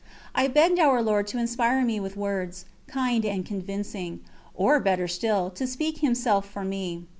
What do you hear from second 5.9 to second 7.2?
Himself for me.